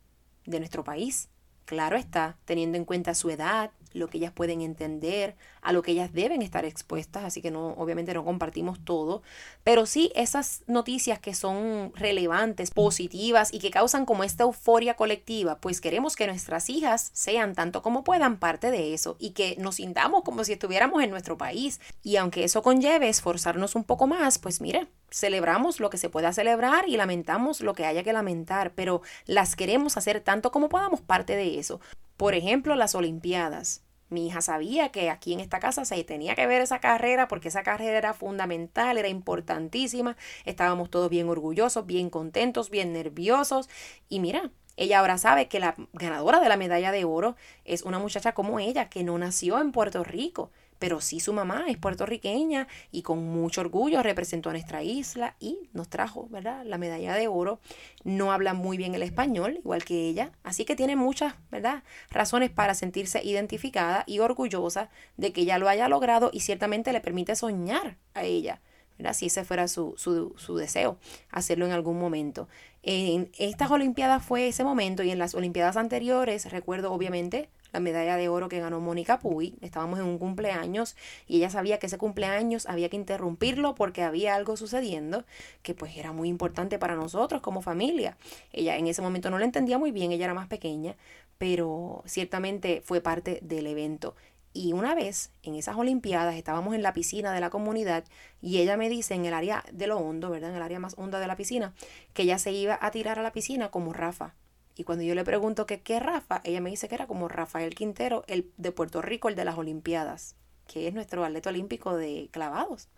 de 0.45 0.59
nuestro 0.59 0.85
país. 0.85 1.29
Claro 1.65 1.97
está, 1.97 2.37
teniendo 2.45 2.77
en 2.77 2.85
cuenta 2.85 3.15
su 3.15 3.31
edad, 3.31 3.71
lo 3.95 4.09
que 4.09 4.19
ellas 4.19 4.33
pueden 4.33 4.61
entender, 4.61 5.37
a 5.61 5.73
lo 5.73 5.83
que 5.83 5.93
ellas 5.93 6.13
deben 6.13 6.43
estar 6.43 6.65
expuestas, 6.65 7.25
así 7.25 7.41
que 7.41 7.51
no, 7.51 7.69
obviamente 7.75 8.15
no 8.15 8.25
compartimos 8.25 8.85
todo, 8.85 9.23
pero 9.65 9.87
sí 9.87 10.13
esas 10.15 10.63
noticias 10.67 11.19
que 11.19 11.35
son 11.35 11.93
relevantes, 11.95 12.71
positivas 12.71 13.53
y 13.53 13.59
que 13.59 13.71
causan 13.71 14.05
como 14.07 14.25
esta 14.25 14.45
euforia 14.45 14.95
colectiva, 14.95 15.59
pues 15.59 15.81
queremos 15.81 16.17
que 16.17 16.27
nuestras 16.27 16.69
hijas 16.69 17.11
sean 17.13 17.55
tanto 17.55 17.83
como 17.83 18.05
puedan 18.05 18.39
parte 18.39 18.71
de 18.71 18.95
eso 18.95 19.17
y 19.19 19.31
que 19.31 19.57
nos 19.59 19.77
sintamos 19.77 20.23
como 20.23 20.45
si 20.45 20.53
estuviéramos 20.53 21.03
en 21.03 21.11
nuestro 21.11 21.39
país. 21.39 21.81
Y 22.03 22.17
aunque 22.17 22.45
eso 22.45 22.63
conlleve 22.63 23.09
esforzarnos 23.09 23.75
un 23.75 23.85
poco 23.85 24.07
más, 24.07 24.39
pues 24.39 24.61
mire, 24.61 24.89
celebramos 25.11 25.81
lo 25.81 25.91
que 25.91 25.99
se 25.99 26.09
pueda 26.09 26.33
celebrar 26.33 26.89
y 26.89 26.97
lamentamos 26.97 27.61
lo 27.61 27.75
que 27.75 27.87
haya 27.87 28.03
que 28.03 28.13
lamentar, 28.13 28.73
pero 28.75 29.03
las 29.27 29.57
queremos 29.57 29.97
hacer 29.97 30.21
tanto 30.21 30.51
como 30.51 30.69
podamos 30.69 31.01
parte 31.01 31.37
de 31.37 31.59
eso. 31.59 31.81
Por 32.23 32.37
ejemplo, 32.37 32.77
las 32.77 32.95
Olimpiadas. 32.95 33.83
Mi 34.09 34.29
hija 34.29 34.43
sabía 34.43 34.91
que 34.91 35.11
aquí 35.11 35.33
en 35.33 35.41
esta 35.41 35.59
casa 35.59 35.85
se 35.85 36.05
tenía 36.05 36.37
que 36.37 36.47
ver 36.47 36.63
esa 36.63 36.79
carrera 36.79 37.27
porque 37.27 37.49
esa 37.49 37.65
carrera 37.65 37.99
era 37.99 38.15
fundamental, 38.15 38.97
era 38.97 39.09
importantísima. 39.09 40.17
Estábamos 40.45 40.89
todos 40.89 41.11
bien 41.11 41.29
orgullosos, 41.29 41.85
bien 41.85 42.11
contentos, 42.11 42.71
bien 42.71 42.93
nerviosos. 42.93 43.69
Y 44.09 44.21
mira, 44.21 44.53
ella 44.77 45.01
ahora 45.01 45.19
sabe 45.19 45.49
que 45.49 45.59
la 45.59 45.75
ganadora 45.95 46.39
de 46.39 46.49
la 46.49 46.57
medalla 46.57 46.93
de 46.93 47.05
oro 47.05 47.35
es 47.65 47.83
una 47.83 47.99
muchacha 47.99 48.35
como 48.35 48.61
ella, 48.61 48.89
que 48.89 49.03
no 49.03 49.19
nació 49.19 49.61
en 49.61 49.73
Puerto 49.73 50.05
Rico, 50.05 50.53
pero 50.83 51.01
sí 51.01 51.21
su 51.21 51.33
mamá 51.33 51.67
es 51.69 51.79
puertorriqueña 51.79 52.67
y 52.91 53.03
con 53.03 53.25
mucho 53.25 53.61
orgullo 53.61 54.03
representó 54.03 54.49
a 54.49 54.53
nuestra 54.53 54.83
isla 54.83 55.37
y 55.39 55.71
nos 55.73 55.89
trajo, 55.89 56.27
¿verdad? 56.29 56.65
La 56.67 56.77
medalla 56.77 57.15
de 57.15 57.29
oro. 57.29 57.61
No 58.03 58.33
habla 58.33 58.53
muy 58.53 58.77
bien 58.77 58.97
el 58.97 59.05
español, 59.05 59.59
igual 59.59 59.85
que 59.85 60.09
ella, 60.09 60.33
así 60.43 60.65
que 60.65 60.75
tiene 60.75 60.97
muchas, 60.97 61.35
¿verdad? 61.53 61.85
Razones 62.11 62.51
para 62.51 62.75
sentirse 62.75 63.23
identificada 63.23 64.03
y 64.09 64.19
orgullosa 64.19 64.91
de 65.17 65.33
que 65.33 65.43
ella 65.43 65.57
lo 65.59 65.69
haya 65.69 65.87
logrado 65.89 66.31
y 66.33 66.41
ciertamente 66.41 66.93
le 66.93 67.01
permite 67.01 67.37
soñar 67.37 67.97
a 68.15 68.25
ella. 68.25 68.61
¿verdad? 68.99 69.15
Si 69.15 69.27
ese 69.27 69.45
fuera 69.45 69.69
su, 69.69 69.95
su, 69.97 70.35
su 70.37 70.57
deseo, 70.57 70.99
hacerlo 71.31 71.65
en 71.65 71.71
algún 71.71 71.97
momento. 72.01 72.49
En 72.83 73.31
estas 73.39 73.71
Olimpiadas 73.71 74.25
fue 74.25 74.49
ese 74.49 74.65
momento 74.65 75.05
y 75.05 75.13
en 75.13 75.21
las 75.21 75.37
Olimpiadas 75.37 75.77
anteriores, 75.77 76.51
recuerdo 76.51 76.93
obviamente 76.93 77.49
la 77.73 77.81
medalla 77.81 78.17
de 78.17 78.29
oro 78.29 78.49
que 78.49 78.61
ganó 78.61 78.81
Mónica 78.81 79.19
Puy. 79.19 79.57
Estábamos 79.61 79.99
en 79.99 80.05
un 80.05 80.19
cumpleaños 80.19 80.97
y 81.27 81.39
ella 81.39 81.51
sabía 81.51 81.79
que 81.79 81.87
ese 81.87 81.99
cumpleaños 81.99 82.67
había 82.67 82.89
que 82.89 82.97
interrumpirlo 82.97 83.75
porque 83.75 84.03
había 84.03 84.35
algo 84.35 84.57
sucediendo 84.57 85.25
que 85.63 85.75
pues 85.75 85.97
era 85.97 86.13
muy 86.13 86.29
importante 86.29 86.79
para 86.79 86.95
nosotros 86.95 87.41
como 87.41 87.63
familia. 87.63 88.17
Ella 88.53 88.77
en 88.77 88.87
ese 88.87 89.03
momento 89.03 89.31
no 89.31 89.39
lo 89.39 89.45
entendía 89.45 89.79
muy 89.79 89.91
bien, 89.91 90.13
ella 90.13 90.27
era 90.27 90.35
más 90.35 90.49
pequeña, 90.49 90.97
pero 91.39 92.03
ciertamente 92.07 92.83
fue 92.85 93.01
parte 93.01 93.39
del 93.43 93.67
evento. 93.67 94.15
Y 94.55 94.75
una 94.75 94.95
vez 94.95 95.33
en 95.43 95.55
esas 95.55 95.77
Olimpiadas 95.77 96.35
estábamos 96.35 96.75
en 96.75 96.83
la 96.83 96.93
piscina 96.93 97.33
de 97.33 97.41
la 97.41 97.49
comunidad 97.49 98.05
y 98.43 98.59
ella 98.59 98.77
me 98.77 98.91
dice 98.91 99.15
en 99.15 99.25
el 99.25 99.33
área 99.33 99.65
de 99.73 99.87
lo 99.87 99.97
hondo, 99.97 100.29
¿verdad? 100.29 100.51
En 100.51 100.57
el 100.57 100.63
área 100.63 100.79
más 100.79 100.95
honda 100.99 101.21
de 101.21 101.27
la 101.27 101.37
piscina, 101.37 101.73
que 102.13 102.25
ella 102.25 102.39
se 102.39 102.53
iba 102.53 102.79
a 102.81 102.91
tirar 102.91 103.19
a 103.19 103.23
la 103.23 103.33
piscina 103.33 103.71
como 103.71 103.95
Rafa. 103.95 104.35
Y 104.77 104.85
cuando 104.85 105.05
yo 105.05 105.15
le 105.15 105.25
pregunto 105.25 105.67
que 105.67 105.81
qué 105.81 106.01
Rafa, 106.01 106.41
ella 106.45 106.61
me 106.61 106.71
dice 106.71 106.89
que 106.89 106.95
era 106.95 107.07
como 107.07 107.29
Rafael 107.29 107.75
Quintero, 107.75 108.25
el 108.27 108.51
de 108.57 108.73
Puerto 108.73 109.03
Rico, 109.03 109.29
el 109.29 109.37
de 109.37 109.45
las 109.45 109.59
Olimpiadas, 109.59 110.35
que 110.67 110.89
es 110.89 110.95
nuestro 110.95 111.25
atleta 111.25 111.51
olímpico 111.51 111.97
de 111.97 112.29
clavados. 112.31 112.89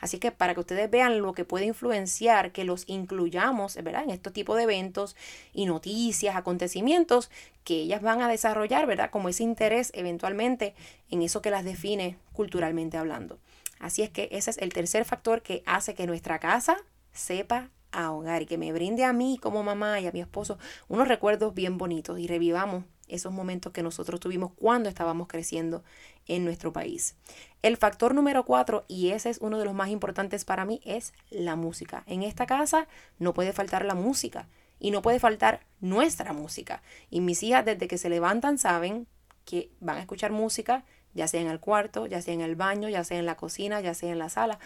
Así 0.00 0.18
que 0.18 0.32
para 0.32 0.54
que 0.54 0.60
ustedes 0.60 0.90
vean 0.90 1.20
lo 1.20 1.32
que 1.32 1.44
puede 1.44 1.64
influenciar 1.64 2.52
que 2.52 2.64
los 2.64 2.84
incluyamos, 2.88 3.76
¿verdad? 3.76 4.04
En 4.04 4.10
este 4.10 4.30
tipo 4.30 4.54
de 4.54 4.64
eventos 4.64 5.16
y 5.54 5.66
noticias, 5.66 6.36
acontecimientos 6.36 7.30
que 7.64 7.76
ellas 7.76 8.02
van 8.02 8.20
a 8.20 8.28
desarrollar, 8.28 8.86
¿verdad? 8.86 9.10
Como 9.10 9.28
ese 9.28 9.44
interés 9.44 9.90
eventualmente 9.94 10.74
en 11.10 11.22
eso 11.22 11.40
que 11.40 11.50
las 11.50 11.64
define 11.64 12.18
culturalmente 12.32 12.98
hablando. 12.98 13.38
Así 13.78 14.02
es 14.02 14.10
que 14.10 14.28
ese 14.30 14.50
es 14.50 14.58
el 14.58 14.72
tercer 14.72 15.04
factor 15.04 15.42
que 15.42 15.62
hace 15.66 15.94
que 15.94 16.06
nuestra 16.06 16.38
casa 16.38 16.76
sepa 17.12 17.68
ahogar 17.92 18.42
y 18.42 18.46
que 18.46 18.58
me 18.58 18.72
brinde 18.72 19.04
a 19.04 19.12
mí 19.12 19.38
como 19.40 19.62
mamá 19.62 20.00
y 20.00 20.06
a 20.06 20.12
mi 20.12 20.20
esposo 20.20 20.58
unos 20.88 21.08
recuerdos 21.08 21.54
bien 21.54 21.78
bonitos 21.78 22.18
y 22.18 22.26
revivamos 22.26 22.84
esos 23.08 23.32
momentos 23.32 23.72
que 23.72 23.82
nosotros 23.82 24.20
tuvimos 24.20 24.52
cuando 24.54 24.88
estábamos 24.88 25.28
creciendo 25.28 25.84
en 26.26 26.44
nuestro 26.44 26.72
país. 26.72 27.16
El 27.62 27.76
factor 27.76 28.14
número 28.14 28.44
cuatro, 28.44 28.84
y 28.88 29.10
ese 29.10 29.30
es 29.30 29.38
uno 29.40 29.58
de 29.58 29.64
los 29.64 29.74
más 29.74 29.90
importantes 29.90 30.44
para 30.44 30.64
mí, 30.64 30.80
es 30.84 31.12
la 31.30 31.56
música. 31.56 32.04
En 32.06 32.22
esta 32.22 32.46
casa 32.46 32.88
no 33.18 33.34
puede 33.34 33.52
faltar 33.52 33.84
la 33.84 33.94
música 33.94 34.48
y 34.78 34.90
no 34.90 35.02
puede 35.02 35.20
faltar 35.20 35.60
nuestra 35.80 36.32
música. 36.32 36.82
Y 37.10 37.20
mis 37.20 37.42
hijas 37.42 37.64
desde 37.64 37.86
que 37.86 37.98
se 37.98 38.08
levantan 38.08 38.58
saben 38.58 39.06
que 39.44 39.70
van 39.80 39.98
a 39.98 40.00
escuchar 40.00 40.32
música, 40.32 40.84
ya 41.14 41.28
sea 41.28 41.40
en 41.40 41.48
el 41.48 41.60
cuarto, 41.60 42.06
ya 42.06 42.22
sea 42.22 42.32
en 42.34 42.40
el 42.40 42.56
baño, 42.56 42.88
ya 42.88 43.04
sea 43.04 43.18
en 43.18 43.26
la 43.26 43.36
cocina, 43.36 43.80
ya 43.80 43.94
sea 43.94 44.10
en 44.10 44.18
la 44.18 44.28
sala, 44.28 44.58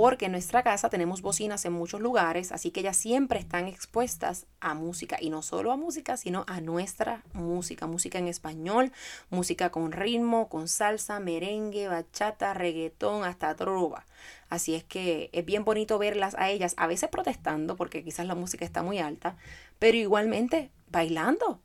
porque 0.00 0.24
en 0.24 0.32
nuestra 0.32 0.62
casa 0.62 0.88
tenemos 0.88 1.20
bocinas 1.20 1.62
en 1.66 1.74
muchos 1.74 2.00
lugares, 2.00 2.52
así 2.52 2.70
que 2.70 2.80
ellas 2.80 2.96
siempre 2.96 3.38
están 3.38 3.66
expuestas 3.66 4.46
a 4.58 4.72
música, 4.72 5.18
y 5.20 5.28
no 5.28 5.42
solo 5.42 5.72
a 5.72 5.76
música, 5.76 6.16
sino 6.16 6.46
a 6.48 6.62
nuestra 6.62 7.22
música, 7.34 7.86
música 7.86 8.18
en 8.18 8.26
español, 8.26 8.92
música 9.28 9.68
con 9.68 9.92
ritmo, 9.92 10.48
con 10.48 10.68
salsa, 10.68 11.20
merengue, 11.20 11.86
bachata, 11.88 12.54
reggaetón, 12.54 13.24
hasta 13.24 13.54
trova. 13.54 14.06
Así 14.48 14.74
es 14.74 14.84
que 14.84 15.28
es 15.34 15.44
bien 15.44 15.66
bonito 15.66 15.98
verlas 15.98 16.34
a 16.38 16.48
ellas, 16.48 16.72
a 16.78 16.86
veces 16.86 17.10
protestando, 17.10 17.76
porque 17.76 18.02
quizás 18.02 18.24
la 18.26 18.34
música 18.34 18.64
está 18.64 18.82
muy 18.82 19.00
alta, 19.00 19.36
pero 19.78 19.98
igualmente 19.98 20.70
bailando, 20.90 21.60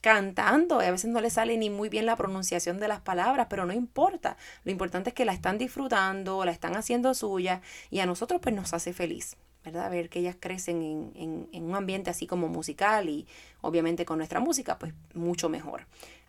cantando. 0.00 0.82
Y 0.82 0.86
a 0.86 0.90
veces 0.90 1.10
no 1.10 1.20
le 1.20 1.30
sale 1.30 1.56
ni 1.56 1.70
muy 1.70 1.88
bien 1.88 2.06
la 2.06 2.16
pronunciación 2.16 2.78
de 2.78 2.88
las 2.88 3.00
palabras, 3.00 3.46
pero 3.50 3.66
no 3.66 3.72
importa. 3.72 4.36
Lo 4.64 4.70
importante 4.70 5.10
es 5.10 5.14
que 5.14 5.24
la 5.24 5.32
están 5.32 5.58
disfrutando, 5.58 6.44
la 6.44 6.52
están 6.52 6.76
haciendo 6.76 7.14
suya 7.14 7.60
y 7.90 8.00
a 8.00 8.06
nosotros 8.06 8.40
pues 8.42 8.54
nos 8.54 8.74
hace 8.74 8.92
feliz. 8.92 9.36
¿verdad? 9.66 9.90
Ver 9.90 10.08
que 10.08 10.20
ellas 10.20 10.36
crecen 10.38 10.80
en, 11.16 11.48
en, 11.52 11.64
un 11.64 11.74
ambiente 11.74 12.08
así 12.08 12.28
como 12.28 12.46
musical 12.46 13.08
y 13.08 13.26
obviamente 13.62 14.04
con 14.04 14.18
nuestra 14.18 14.38
música, 14.38 14.78
pues 14.78 14.94
mucho 15.12 15.48
mejor. 15.48 15.86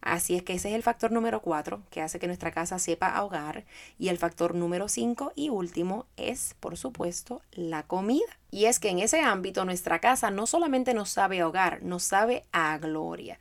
Así 0.07 0.37
es 0.37 0.43
que 0.43 0.53
ese 0.53 0.69
es 0.69 0.75
el 0.75 0.83
factor 0.83 1.11
número 1.11 1.41
cuatro 1.41 1.81
que 1.91 2.01
hace 2.01 2.17
que 2.17 2.27
nuestra 2.27 2.51
casa 2.51 2.79
sepa 2.79 3.09
ahogar. 3.09 3.65
Y 3.99 4.07
el 4.07 4.17
factor 4.17 4.55
número 4.55 4.87
cinco 4.87 5.33
y 5.35 5.49
último 5.49 6.05
es, 6.15 6.55
por 6.61 6.77
supuesto, 6.77 7.41
la 7.51 7.83
comida. 7.83 8.37
Y 8.49 8.65
es 8.65 8.79
que 8.79 8.87
en 8.87 8.99
ese 8.99 9.19
ámbito 9.19 9.65
nuestra 9.65 9.99
casa 9.99 10.31
no 10.31 10.47
solamente 10.47 10.93
nos 10.93 11.09
sabe 11.09 11.41
ahogar, 11.41 11.83
nos 11.83 12.03
sabe 12.03 12.45
a 12.53 12.77
gloria. 12.77 13.37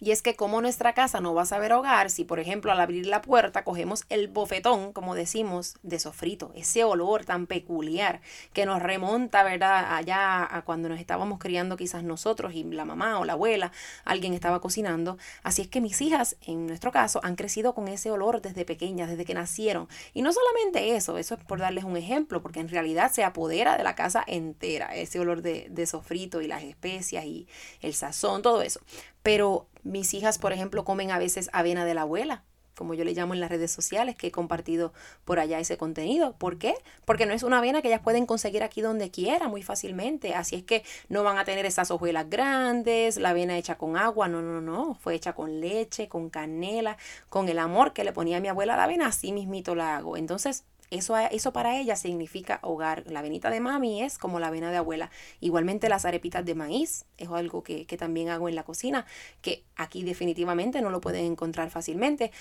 Y 0.00 0.12
es 0.12 0.22
que 0.22 0.34
como 0.34 0.60
nuestra 0.60 0.94
casa 0.94 1.20
no 1.20 1.34
va 1.34 1.42
a 1.42 1.46
saber 1.46 1.72
hogar 1.72 2.10
si 2.10 2.24
por 2.24 2.40
ejemplo 2.40 2.72
al 2.72 2.80
abrir 2.80 3.06
la 3.06 3.20
puerta 3.20 3.64
cogemos 3.64 4.04
el 4.08 4.28
bofetón, 4.28 4.92
como 4.92 5.14
decimos, 5.14 5.74
de 5.82 5.98
sofrito, 5.98 6.52
ese 6.54 6.84
olor 6.84 7.24
tan 7.24 7.46
peculiar 7.46 8.20
que 8.52 8.64
nos 8.64 8.82
remonta, 8.82 9.42
¿verdad? 9.42 9.94
Allá 9.94 10.56
a 10.56 10.62
cuando 10.62 10.88
nos 10.88 11.00
estábamos 11.00 11.38
criando 11.38 11.76
quizás 11.76 12.02
nosotros 12.02 12.54
y 12.54 12.64
la 12.64 12.84
mamá 12.84 13.18
o 13.18 13.24
la 13.24 13.34
abuela, 13.34 13.72
alguien 14.04 14.32
estaba 14.32 14.60
cocinando. 14.60 15.18
Así 15.42 15.62
es 15.62 15.68
que 15.68 15.80
mis 15.80 16.00
hijas, 16.00 16.36
en 16.46 16.66
nuestro 16.66 16.92
caso, 16.92 17.20
han 17.22 17.36
crecido 17.36 17.74
con 17.74 17.88
ese 17.88 18.10
olor 18.10 18.40
desde 18.40 18.64
pequeñas, 18.64 19.10
desde 19.10 19.24
que 19.24 19.34
nacieron. 19.34 19.88
Y 20.14 20.22
no 20.22 20.32
solamente 20.32 20.96
eso, 20.96 21.18
eso 21.18 21.34
es 21.34 21.44
por 21.44 21.58
darles 21.58 21.84
un 21.84 21.96
ejemplo, 21.96 22.42
porque 22.42 22.60
en 22.60 22.68
realidad 22.68 23.12
se 23.12 23.24
apodera 23.24 23.76
de 23.76 23.84
la 23.84 23.94
casa 23.94 24.24
entera, 24.26 24.94
ese 24.94 25.20
olor 25.20 25.42
de, 25.42 25.66
de 25.70 25.86
sofrito 25.86 26.40
y 26.40 26.46
las 26.46 26.62
especias 26.62 27.24
y 27.24 27.46
el 27.82 27.94
sazón, 27.94 28.42
todo 28.42 28.62
eso. 28.62 28.80
Pero 29.22 29.66
mis 29.82 30.14
hijas, 30.14 30.38
por 30.38 30.52
ejemplo, 30.52 30.84
comen 30.84 31.10
a 31.10 31.18
veces 31.18 31.50
avena 31.52 31.84
de 31.84 31.94
la 31.94 32.02
abuela, 32.02 32.44
como 32.80 32.94
yo 32.94 33.04
le 33.04 33.12
llamo 33.12 33.34
en 33.34 33.40
las 33.40 33.50
redes 33.50 33.70
sociales, 33.70 34.16
que 34.16 34.28
he 34.28 34.30
compartido 34.30 34.94
por 35.26 35.38
allá 35.38 35.58
ese 35.58 35.76
contenido. 35.76 36.34
¿Por 36.38 36.56
qué? 36.56 36.74
Porque 37.04 37.26
no 37.26 37.34
es 37.34 37.42
una 37.42 37.58
avena 37.58 37.82
que 37.82 37.88
ellas 37.88 38.00
pueden 38.00 38.24
conseguir 38.24 38.62
aquí 38.62 38.80
donde 38.80 39.10
quiera 39.10 39.48
muy 39.48 39.62
fácilmente. 39.62 40.34
Así 40.34 40.56
es 40.56 40.62
que 40.62 40.82
no 41.10 41.22
van 41.22 41.36
a 41.36 41.44
tener 41.44 41.66
esas 41.66 41.90
hojuelas 41.90 42.30
grandes, 42.30 43.18
la 43.18 43.30
avena 43.30 43.58
hecha 43.58 43.76
con 43.76 43.98
agua, 43.98 44.28
no, 44.28 44.40
no, 44.40 44.62
no. 44.62 44.94
Fue 44.94 45.14
hecha 45.14 45.34
con 45.34 45.60
leche, 45.60 46.08
con 46.08 46.30
canela, 46.30 46.96
con 47.28 47.50
el 47.50 47.58
amor 47.58 47.92
que 47.92 48.02
le 48.02 48.12
ponía 48.12 48.40
mi 48.40 48.48
abuela 48.48 48.74
a 48.74 48.76
la 48.78 48.84
avena, 48.84 49.08
así 49.08 49.32
mismito 49.32 49.74
la 49.74 49.96
hago. 49.96 50.16
Entonces, 50.16 50.64
eso, 50.90 51.16
eso 51.16 51.52
para 51.52 51.78
ella 51.78 51.96
significa 51.96 52.58
hogar. 52.62 53.04
La 53.06 53.20
avenita 53.20 53.50
de 53.50 53.60
mami 53.60 54.02
es 54.02 54.18
como 54.18 54.40
la 54.40 54.48
avena 54.48 54.70
de 54.70 54.76
abuela. 54.76 55.10
Igualmente 55.40 55.88
las 55.88 56.04
arepitas 56.04 56.44
de 56.44 56.54
maíz 56.54 57.06
es 57.16 57.28
algo 57.28 57.62
que, 57.62 57.86
que 57.86 57.96
también 57.96 58.28
hago 58.28 58.48
en 58.48 58.56
la 58.56 58.64
cocina, 58.64 59.06
que 59.40 59.64
aquí 59.76 60.02
definitivamente 60.02 60.82
no 60.82 60.90
lo 60.90 61.00
pueden 61.00 61.24
encontrar 61.24 61.70
fácilmente. 61.70 62.32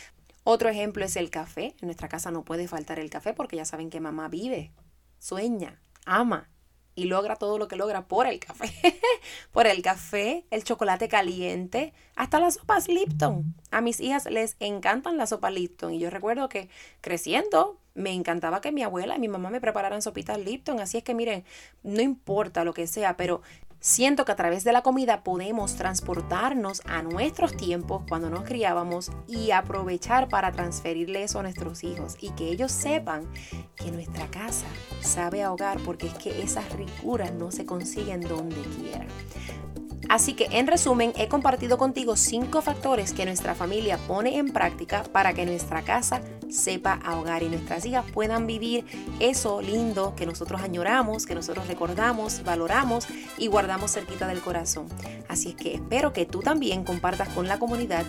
Otro 0.44 0.70
ejemplo 0.70 1.06
es 1.06 1.16
el 1.16 1.30
café. 1.30 1.76
En 1.82 1.88
nuestra 1.88 2.10
casa 2.10 2.32
no 2.32 2.44
puede 2.44 2.68
faltar 2.68 3.00
el 3.00 3.10
café 3.10 3.34
porque 3.34 3.56
ya 3.56 3.66
saben 3.66 3.90
que 3.90 4.00
mamá 4.00 4.30
vive, 4.30 4.72
sueña, 5.20 5.80
ama 6.06 6.50
y 7.00 7.06
logra 7.06 7.38
todo 7.38 7.58
lo 7.58 7.68
que 7.68 7.78
logra 7.78 8.08
por 8.08 8.28
el 8.28 8.40
café. 8.40 8.70
por 9.52 9.68
el 9.68 9.82
café, 9.82 10.46
el 10.52 10.64
chocolate 10.64 11.08
caliente, 11.08 11.94
hasta 12.16 12.40
las 12.40 12.56
sopas 12.56 12.90
Lipton. 12.90 13.56
A 13.72 13.80
mis 13.80 14.02
hijas 14.02 14.26
les 14.26 14.58
encantan 14.60 15.18
las 15.18 15.30
sopas 15.30 15.54
Lipton 15.54 15.94
y 15.94 16.00
yo 16.00 16.10
recuerdo 16.10 16.50
que 16.50 16.70
creciendo 17.00 17.80
me 17.96 18.14
encantaba 18.14 18.62
que 18.62 18.72
mi 18.72 18.84
abuela 18.84 19.16
y 19.16 19.20
mi 19.20 19.30
mamá 19.30 19.50
me 19.50 19.62
prepararan 19.62 20.02
sopitas 20.02 20.38
Lipton, 20.40 20.80
así 20.80 20.98
es 20.98 21.04
que 21.04 21.14
miren, 21.14 21.46
no 21.84 22.02
importa 22.02 22.64
lo 22.64 22.74
que 22.74 22.88
sea, 22.88 23.16
pero 23.16 23.42
Siento 23.82 24.26
que 24.26 24.34
a 24.34 24.36
través 24.36 24.66
de 24.66 24.74
la 24.74 24.82
comida 24.82 25.24
podemos 25.24 25.76
transportarnos 25.76 26.82
a 26.86 27.02
nuestros 27.02 27.56
tiempos 27.56 28.04
cuando 28.10 28.30
nos 28.30 28.44
criábamos 28.44 29.10
y 29.26 29.52
aprovechar 29.52 30.28
para 30.28 30.52
transferirle 30.52 31.24
eso 31.24 31.40
a 31.40 31.44
nuestros 31.44 31.86
hijos 31.86 32.18
y 32.20 32.32
que 32.32 32.50
ellos 32.50 32.74
sepan 32.74 33.26
que 33.78 33.90
nuestra 33.92 34.28
casa 34.28 34.68
sabe 35.00 35.44
ahogar 35.44 35.80
porque 35.86 36.08
es 36.08 36.14
que 36.16 36.42
esas 36.42 36.70
ricuras 36.74 37.32
no 37.34 37.52
se 37.52 37.66
consiguen 37.66 38.20
donde 38.20 38.62
quiera. 38.62 39.08
Así 40.10 40.34
que 40.34 40.48
en 40.52 40.68
resumen 40.68 41.14
he 41.16 41.30
compartido 41.30 41.78
contigo 41.78 42.18
cinco 42.18 42.62
factores 42.62 43.14
que 43.14 43.26
nuestra 43.26 43.56
familia 43.56 43.98
pone 44.08 44.40
en 44.40 44.52
práctica 44.52 45.04
para 45.04 45.34
que 45.34 45.46
nuestra 45.46 45.84
casa 45.84 46.22
sepa 46.50 46.94
ahogar 46.94 47.44
y 47.44 47.50
nuestras 47.50 47.86
hijas 47.86 48.06
puedan 48.12 48.48
vivir 48.48 48.86
eso 49.20 49.62
lindo 49.62 50.16
que 50.16 50.26
nosotros 50.26 50.62
añoramos, 50.62 51.26
que 51.26 51.36
nosotros 51.36 51.68
recordamos, 51.68 52.44
valoramos 52.44 53.08
y 53.38 53.48
guardamos 53.48 53.94
cerquita 53.94 54.28
del 54.28 54.42
corazón. 54.42 54.88
Así 55.30 55.50
es 55.50 55.56
que 55.56 55.76
espero 55.76 56.12
que 56.12 56.26
tú 56.26 56.42
también 56.42 56.84
compartas 56.84 57.30
con 57.30 57.48
la 57.48 57.60
comunidad 57.60 58.06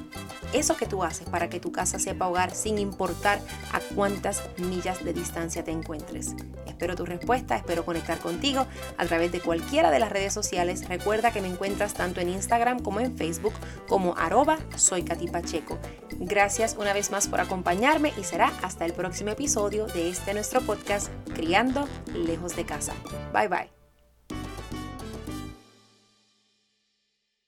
eso 0.52 0.76
que 0.76 0.86
tú 0.86 1.04
haces 1.04 1.28
para 1.28 1.48
que 1.48 1.60
tu 1.60 1.70
casa 1.70 1.98
sepa 1.98 2.24
ahogar 2.24 2.54
sin 2.54 2.78
importar 2.78 3.40
a 3.72 3.80
cuántas 3.94 4.42
millas 4.58 5.04
de 5.04 5.12
distancia 5.12 5.62
te 5.62 5.70
encuentres. 5.70 6.34
Espero 6.66 6.96
tu 6.96 7.04
respuesta, 7.04 7.56
espero 7.56 7.84
conectar 7.84 8.18
contigo 8.18 8.66
a 8.96 9.06
través 9.06 9.30
de 9.30 9.40
cualquiera 9.40 9.90
de 9.90 9.98
las 9.98 10.10
redes 10.10 10.32
sociales. 10.32 10.88
Recuerda 10.88 11.30
que 11.30 11.40
me 11.40 11.48
encuentras 11.48 11.94
tanto 11.94 12.20
en 12.20 12.30
Instagram 12.30 12.80
como 12.80 13.00
en 13.00 13.16
Facebook 13.16 13.52
como 13.88 14.16
arroba 14.16 14.58
soy 14.76 15.02
Pacheco. 15.02 15.78
Gracias 16.18 16.76
una 16.78 16.92
vez 16.92 17.10
más 17.10 17.28
por 17.28 17.40
acompañarme 17.40 18.12
y 18.18 18.24
será 18.24 18.52
hasta 18.62 18.84
el 18.84 18.92
próximo 18.92 19.30
episodio 19.30 19.86
de 19.86 20.08
este 20.08 20.34
nuestro 20.34 20.60
podcast 20.62 21.08
Criando 21.34 21.86
lejos 22.14 22.56
de 22.56 22.64
casa. 22.64 22.94
Bye 23.32 23.48
bye. 23.48 23.79